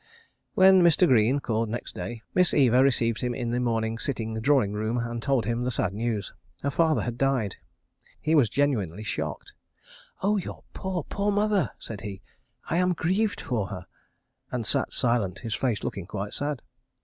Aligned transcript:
When 0.55 0.81
Mr. 0.81 1.07
Greene 1.07 1.37
called 1.37 1.69
next 1.69 1.93
day, 1.93 2.23
Miss 2.33 2.55
Eva 2.55 2.81
received 2.83 3.21
him 3.21 3.35
in 3.35 3.51
the 3.51 3.59
morning 3.59 3.99
sitting 3.99 4.33
drawing 4.41 4.73
room 4.73 4.97
and 4.97 5.21
told 5.21 5.45
him 5.45 5.63
the 5.63 5.69
sad 5.69 5.93
news. 5.93 6.33
Her 6.63 6.71
father 6.71 7.03
had 7.03 7.19
died.... 7.19 7.57
He 8.19 8.33
was 8.33 8.49
genuinely 8.49 9.03
shocked. 9.03 9.53
"Oh, 10.23 10.37
your 10.37 10.63
poor, 10.73 11.03
poor 11.03 11.31
mother!" 11.31 11.69
said 11.77 12.01
he. 12.01 12.23
"I 12.67 12.77
am 12.77 12.93
grieved 12.93 13.41
for 13.41 13.67
her"—and 13.67 14.65
sat 14.65 14.91
silent, 14.91 15.41
his 15.41 15.53
face 15.53 15.83
looking 15.83 16.07
quite 16.07 16.33
sad. 16.33 16.63